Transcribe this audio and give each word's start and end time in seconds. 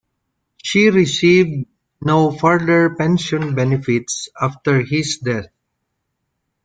She 0.63 0.89
received 0.89 1.67
no 2.01 2.31
further 2.35 2.95
pension 2.95 3.53
benefits 3.53 4.29
after 4.41 4.81
his 4.81 5.19
death. 5.19 5.45